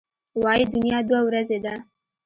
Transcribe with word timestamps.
وايي 0.43 0.63
دنیا 0.73 0.99
دوه 1.07 1.21
ورځې 1.27 1.57
ده. 1.65 1.73